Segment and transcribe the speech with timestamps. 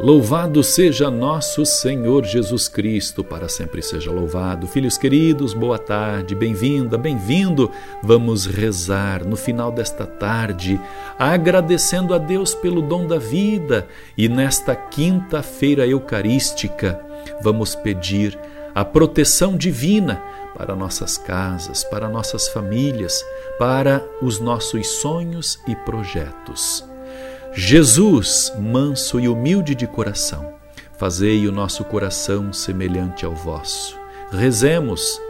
[0.00, 4.68] Louvado seja nosso Senhor Jesus Cristo, para sempre seja louvado.
[4.68, 7.68] Filhos queridos, boa tarde, bem-vinda, bem-vindo.
[8.00, 10.80] Vamos rezar no final desta tarde,
[11.18, 17.00] agradecendo a Deus pelo dom da vida e nesta quinta-feira eucarística,
[17.42, 18.38] vamos pedir
[18.72, 20.22] a proteção divina
[20.56, 23.24] para nossas casas, para nossas famílias,
[23.58, 26.84] para os nossos sonhos e projetos.
[27.60, 30.54] Jesus, manso e humilde de coração,
[30.96, 33.98] fazei o nosso coração semelhante ao vosso.
[34.30, 35.20] Rezemos.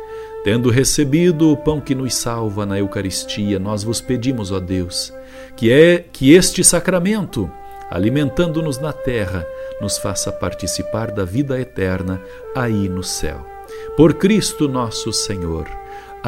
[0.44, 5.10] Tendo recebido o pão que nos salva na Eucaristia, nós vos pedimos, ó Deus,
[5.56, 7.50] que é que este sacramento,
[7.90, 9.46] alimentando-nos na terra,
[9.80, 12.20] nos faça participar da vida eterna
[12.54, 13.44] aí no céu.
[13.96, 15.66] Por Cristo nosso Senhor.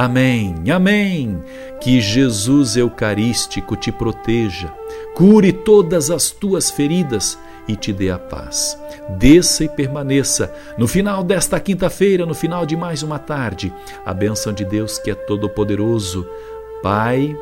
[0.00, 1.44] Amém, amém.
[1.78, 4.72] Que Jesus Eucarístico te proteja,
[5.14, 8.80] cure todas as tuas feridas e te dê a paz.
[9.18, 13.70] Desça e permaneça no final desta quinta-feira, no final de mais uma tarde,
[14.06, 16.26] a bênção de Deus que é todo-poderoso,
[16.82, 17.36] Pai,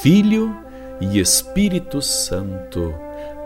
[0.00, 0.56] Filho
[1.00, 2.94] e Espírito Santo.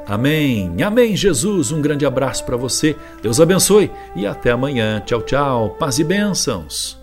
[0.07, 0.77] Amém.
[0.85, 1.73] Amém, Jesus.
[1.73, 2.95] Um grande abraço para você.
[3.23, 5.01] Deus abençoe e até amanhã.
[5.07, 5.71] Tchau, tchau.
[5.79, 7.03] Paz e bênçãos.